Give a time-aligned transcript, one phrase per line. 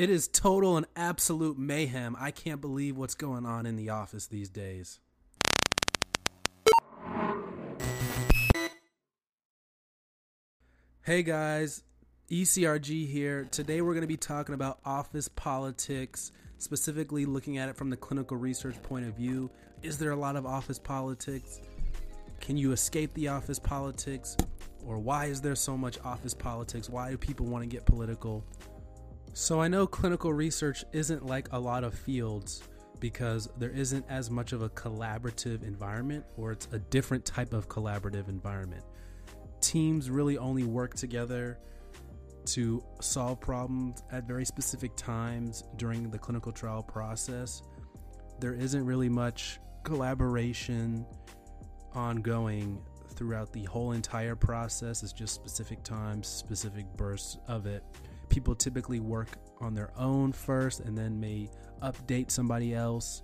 [0.00, 2.16] It is total and absolute mayhem.
[2.18, 4.98] I can't believe what's going on in the office these days.
[11.02, 11.82] Hey guys,
[12.30, 13.46] ECRG here.
[13.50, 17.96] Today we're going to be talking about office politics, specifically looking at it from the
[17.98, 19.50] clinical research point of view.
[19.82, 21.60] Is there a lot of office politics?
[22.40, 24.38] Can you escape the office politics?
[24.86, 26.88] Or why is there so much office politics?
[26.88, 28.42] Why do people want to get political?
[29.32, 32.62] So I know clinical research isn't like a lot of fields
[32.98, 37.68] because there isn't as much of a collaborative environment or it's a different type of
[37.68, 38.82] collaborative environment.
[39.60, 41.58] Teams really only work together
[42.46, 47.62] to solve problems at very specific times during the clinical trial process.
[48.40, 51.06] There isn't really much collaboration
[51.94, 52.82] ongoing
[53.14, 55.02] throughout the whole entire process.
[55.04, 57.84] It's just specific times, specific bursts of it
[58.30, 59.28] people typically work
[59.60, 61.50] on their own first and then may
[61.82, 63.22] update somebody else,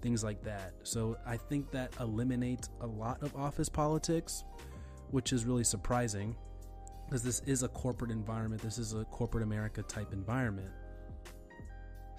[0.00, 0.74] things like that.
[0.84, 4.44] So I think that eliminates a lot of office politics,
[5.10, 6.36] which is really surprising
[7.06, 8.62] because this is a corporate environment.
[8.62, 10.70] This is a corporate America type environment.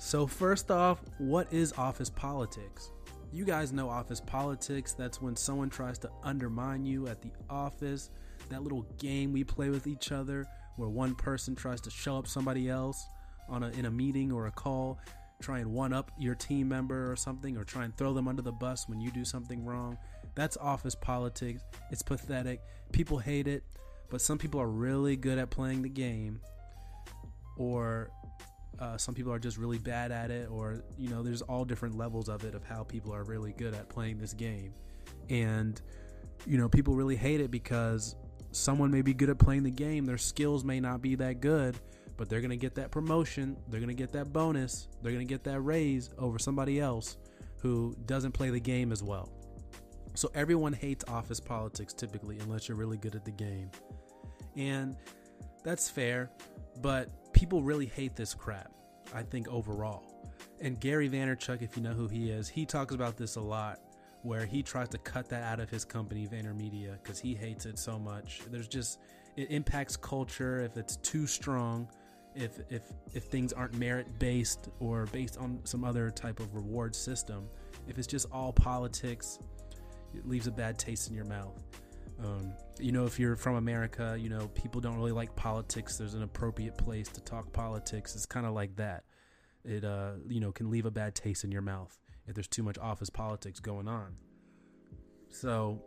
[0.02, 2.92] So, first off, what is office politics?
[3.32, 4.94] You guys know office politics.
[4.94, 8.10] That's when someone tries to undermine you at the office.
[8.50, 10.48] That little game we play with each other
[10.80, 13.06] where one person tries to show up somebody else
[13.50, 14.98] on a, in a meeting or a call,
[15.42, 18.42] try and one up your team member or something, or try and throw them under
[18.42, 19.98] the bus when you do something wrong.
[20.36, 21.62] That's office politics.
[21.92, 22.62] It's pathetic.
[22.94, 23.64] People hate it,
[24.10, 26.40] but some people are really good at playing the game,
[27.58, 28.10] or
[28.80, 31.98] uh, some people are just really bad at it, or you know, there's all different
[31.98, 34.74] levels of it of how people are really good at playing this game,
[35.30, 35.82] and
[36.46, 38.16] you know, people really hate it because
[38.52, 41.78] someone may be good at playing the game, their skills may not be that good,
[42.18, 45.26] but they're going to get that promotion, they're going to get that bonus, they're going
[45.26, 47.18] to get that raise over somebody else
[47.62, 49.32] who doesn't play the game as well.
[50.16, 53.72] So everyone hates office politics typically unless you're really good at the game.
[54.56, 54.96] And
[55.64, 56.32] that's fair,
[56.82, 58.72] but people really hate this crap,
[59.14, 60.04] I think overall.
[60.62, 63.80] And Gary Vaynerchuk, if you know who he is, he talks about this a lot
[64.24, 67.80] where he tries to cut that out of his company VaynerMedia because he hates it
[67.80, 68.42] so much.
[68.52, 69.00] There's just
[69.38, 71.88] it impacts culture if it's too strong,
[72.36, 76.96] if if if things aren't merit based or based on some other type of reward
[76.96, 77.48] system.
[77.88, 79.40] If it's just all politics,
[80.14, 81.64] it leaves a bad taste in your mouth.
[82.22, 85.98] Um, you know, if you're from America, you know people don't really like politics.
[85.98, 88.16] There's an appropriate place to talk politics.
[88.16, 89.06] It's kind of like that.
[89.64, 91.98] It uh, you know can leave a bad taste in your mouth
[92.30, 94.16] if there's too much office politics going on.
[95.32, 95.82] So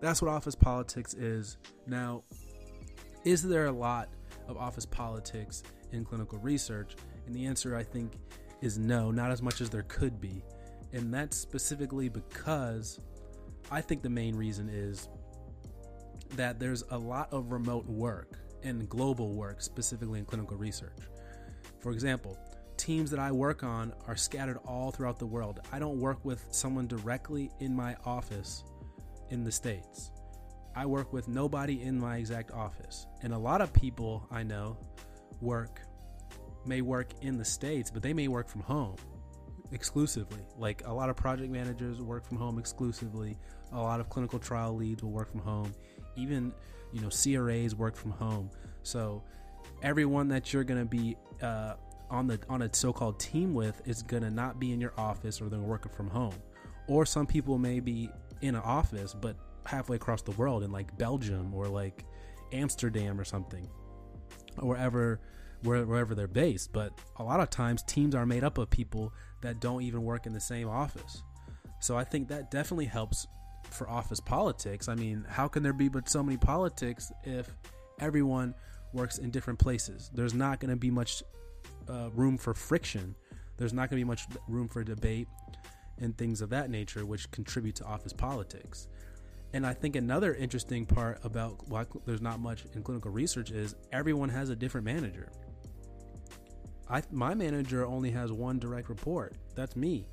[0.00, 1.58] that's what office politics is.
[1.86, 2.24] Now,
[3.24, 4.08] is there a lot
[4.48, 5.62] of office politics
[5.92, 6.96] in clinical research?
[7.26, 8.12] And the answer, I think,
[8.62, 10.42] is no, not as much as there could be.
[10.94, 12.98] And that's specifically because
[13.70, 15.08] I think the main reason is
[16.34, 20.96] that there's a lot of remote work and global work, specifically in clinical research.
[21.80, 22.38] For example,
[22.78, 25.60] teams that I work on are scattered all throughout the world.
[25.72, 28.64] I don't work with someone directly in my office
[29.30, 30.10] in the States.
[30.74, 33.06] I work with nobody in my exact office.
[33.22, 34.78] And a lot of people I know
[35.40, 35.80] work,
[36.64, 38.96] may work in the States, but they may work from home
[39.72, 40.40] exclusively.
[40.56, 43.36] Like a lot of project managers work from home exclusively.
[43.72, 45.74] A lot of clinical trial leads will work from home.
[46.16, 46.52] Even,
[46.92, 48.50] you know, CRAs work from home.
[48.82, 49.24] So
[49.82, 51.74] everyone that you're going to be uh,
[52.10, 55.48] on the on a so-called team with is gonna not be in your office or
[55.48, 56.34] they're working from home.
[56.86, 58.10] Or some people may be
[58.40, 59.36] in an office but
[59.66, 62.04] halfway across the world in like belgium or like
[62.52, 63.68] amsterdam or something.
[64.58, 65.20] Or wherever
[65.62, 66.72] wherever they're based.
[66.72, 70.26] But a lot of times teams are made up of people that don't even work
[70.26, 71.22] in the same office.
[71.80, 73.26] So i think that definitely helps
[73.70, 74.88] for office politics.
[74.88, 77.54] I mean how can there be but so many politics if
[78.00, 78.54] everyone
[78.92, 80.10] works in different places?
[80.14, 81.22] There's not going to be much
[81.88, 83.14] uh, room for friction.
[83.56, 85.28] There's not going to be much room for debate
[85.98, 88.88] and things of that nature, which contribute to office politics.
[89.52, 93.74] And I think another interesting part about why there's not much in clinical research is
[93.92, 95.30] everyone has a different manager.
[96.90, 99.34] I, my manager only has one direct report.
[99.54, 100.06] That's me.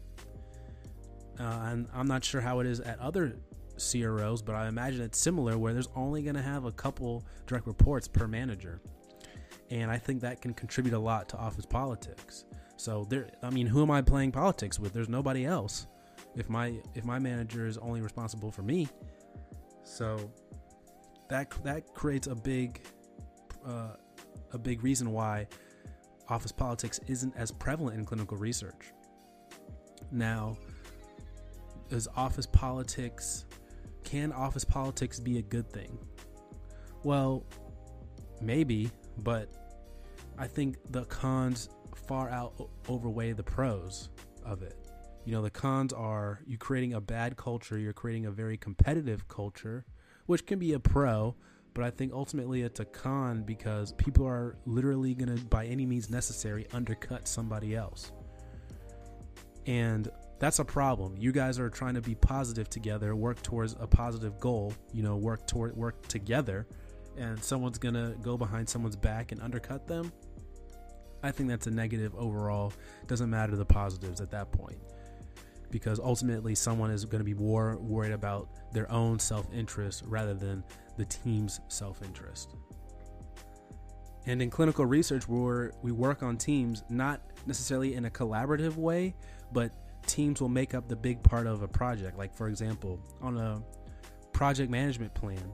[1.40, 3.36] Uh, and I'm not sure how it is at other
[3.78, 7.68] CROs, but I imagine it's similar where there's only going to have a couple direct
[7.68, 8.82] reports per manager
[9.70, 12.46] and I think that can contribute a lot to office politics.
[12.78, 14.94] So there, I mean, who am I playing politics with?
[14.94, 15.88] There's nobody else.
[16.36, 18.88] If my if my manager is only responsible for me,
[19.84, 20.30] so
[21.30, 22.82] that that creates a big
[23.66, 23.96] uh,
[24.52, 25.48] a big reason why
[26.28, 28.92] office politics isn't as prevalent in clinical research.
[30.12, 30.58] Now,
[31.90, 33.46] is office politics,
[34.04, 35.98] can office politics be a good thing?
[37.04, 37.44] Well,
[38.42, 38.90] maybe,
[39.20, 39.50] but
[40.38, 41.70] I think the cons
[42.08, 44.10] far out overweigh the pros
[44.44, 44.78] of it.
[45.26, 49.28] You know, the cons are you creating a bad culture, you're creating a very competitive
[49.28, 49.86] culture,
[50.28, 51.36] which can be a pro,
[51.74, 55.86] but I think ultimately it's a con because people are literally going to, by any
[55.86, 58.12] means necessary, undercut somebody else.
[59.66, 60.10] And
[60.40, 61.16] that's a problem.
[61.18, 65.16] You guys are trying to be positive together, work towards a positive goal, you know,
[65.16, 66.68] work toward work together,
[67.18, 70.12] and someone's going to go behind someone's back and undercut them.
[71.24, 72.74] I think that's a negative overall.
[73.08, 74.78] Doesn't matter the positives at that point.
[75.72, 80.34] Because ultimately, someone is going to be more worried about their own self interest rather
[80.34, 80.64] than
[80.98, 82.56] the team's self interest.
[84.28, 89.16] And in clinical research, where we work on teams, not necessarily in a collaborative way,
[89.52, 89.72] but
[90.08, 92.18] teams will make up the big part of a project.
[92.18, 93.62] Like, for example, on a
[94.34, 95.52] project management plan,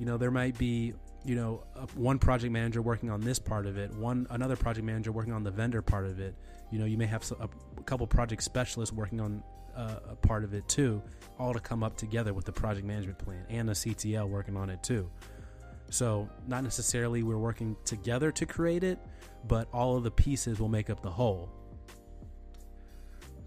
[0.00, 1.62] you know, there might be you know
[1.94, 5.44] one project manager working on this part of it one another project manager working on
[5.44, 6.34] the vendor part of it.
[6.72, 7.48] You know you may have a,
[7.82, 9.42] couple project specialists working on
[9.76, 11.02] uh, a part of it too
[11.38, 14.70] all to come up together with the project management plan and a ctl working on
[14.70, 15.10] it too.
[15.90, 18.98] So not necessarily we're working together to create it
[19.46, 21.50] but all of the pieces will make up the whole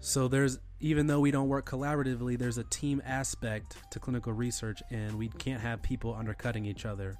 [0.04, 4.82] so there's even though we don't work collaboratively there's a team aspect to clinical research
[4.90, 7.16] and we can't have people undercutting each other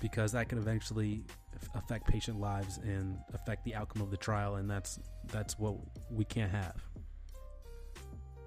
[0.00, 1.22] because that can eventually
[1.74, 5.74] affect patient lives and affect the outcome of the trial and that's that's what
[6.10, 6.82] we can't have.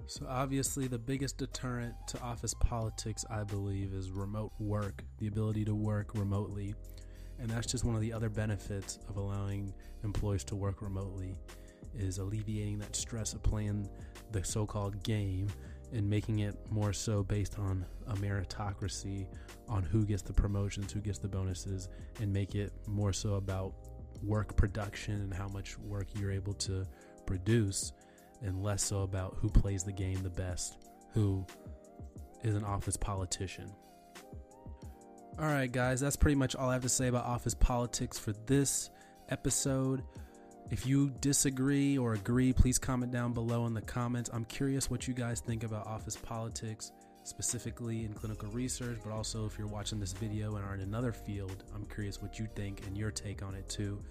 [0.08, 5.66] So obviously the biggest deterrent to office politics i believe is remote work the ability
[5.66, 6.74] to work remotely.
[7.40, 9.72] And that's just one of the other benefits of allowing
[10.04, 11.38] employees to work remotely
[11.96, 13.90] is alleviating that stress of playing
[14.32, 15.48] the so-called game
[15.94, 19.26] and making it more so based on a meritocracy
[19.70, 21.88] on who gets the promotions, who gets the bonuses,
[22.22, 23.74] and make it more so about
[24.24, 26.86] work production and how much work you're able to
[27.26, 27.94] produce,
[28.42, 30.78] and less so about who plays the game the best,
[31.14, 31.46] who
[32.44, 33.72] is an office politician.
[35.40, 38.34] All right, guys, that's pretty much all I have to say about office politics for
[38.48, 38.90] this
[39.30, 40.04] episode.
[40.70, 44.30] If you disagree or agree, please comment down below in the comments.
[44.34, 46.92] I'm curious what you guys think about office politics,
[47.24, 51.14] specifically in clinical research, but also if you're watching this video and are in another
[51.14, 54.04] field, I'm curious what you think and your take on it too.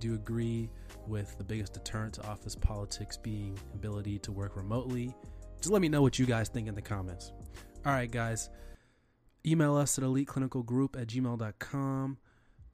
[0.00, 0.70] Do you agree
[1.06, 5.14] with the biggest deterrent to office politics being ability to work remotely?
[5.58, 7.32] Just let me know what you guys think in the comments.
[7.84, 8.48] All right, guys.
[9.44, 12.18] Email us at eliteclinicalgroup at gmail.com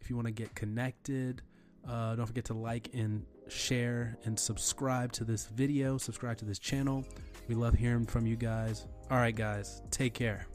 [0.01, 1.43] if you want to get connected.
[1.89, 6.59] Uh, don't forget to like and share and subscribe to this video, subscribe to this
[6.59, 7.05] channel.
[7.49, 8.87] We love hearing from you guys.
[9.11, 10.47] All right, guys, take care.